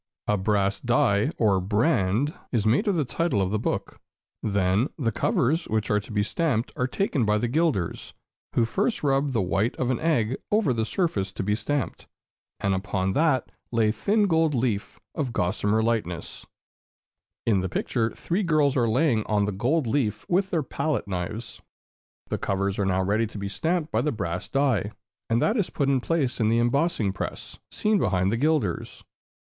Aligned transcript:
A 0.25 0.35
brass 0.35 0.79
die, 0.79 1.29
or 1.37 1.61
brand, 1.61 2.33
is 2.51 2.65
made 2.65 2.87
of 2.87 2.95
the 2.95 3.05
title 3.05 3.39
of 3.39 3.51
the 3.51 3.59
book; 3.59 3.99
then 4.41 4.87
the 4.97 5.11
covers 5.11 5.65
which 5.67 5.91
are 5.91 5.99
to 5.99 6.11
be 6.11 6.23
stamped 6.23 6.71
are 6.75 6.87
taken 6.87 7.23
by 7.23 7.37
the 7.37 7.47
gilders, 7.47 8.11
who 8.55 8.65
first 8.65 9.03
rub 9.03 9.29
the 9.29 9.43
white 9.43 9.75
of 9.75 9.91
an 9.91 9.99
egg 9.99 10.37
over 10.49 10.73
the 10.73 10.85
surface 10.85 11.31
to 11.33 11.43
be 11.43 11.53
stamped, 11.53 12.07
and 12.59 12.73
upon 12.73 13.13
that 13.13 13.51
lay 13.71 13.91
thin 13.91 14.23
gold 14.25 14.55
leaf, 14.55 14.99
of 15.13 15.33
gossamer 15.33 15.83
lightness. 15.83 16.47
[Illustration: 17.45 17.45
Burnishing 17.45 17.45
Gilt 17.45 17.45
Edges.] 17.45 17.53
In 17.53 17.61
the 18.09 18.15
picture 18.15 18.25
three 18.25 18.41
girls 18.43 18.75
are 18.75 18.87
laying 18.89 19.23
on 19.27 19.45
the 19.45 19.51
gold 19.51 19.85
leaf 19.85 20.25
with 20.27 20.49
their 20.49 20.63
pallet 20.63 21.07
knives. 21.07 21.61
The 22.29 22.39
covers 22.39 22.79
are 22.79 22.85
now 22.87 23.03
ready 23.03 23.27
to 23.27 23.37
be 23.37 23.47
stamped 23.49 23.91
by 23.91 24.01
the 24.01 24.11
brass 24.11 24.49
die, 24.49 24.93
and 25.29 25.39
that 25.43 25.55
is 25.55 25.69
put 25.69 25.89
in 25.89 26.01
place 26.01 26.39
in 26.39 26.49
the 26.49 26.57
embossing 26.57 27.13
press, 27.13 27.59
seen 27.69 27.99
behind 27.99 28.31
the 28.31 28.37
gilders. 28.37 29.03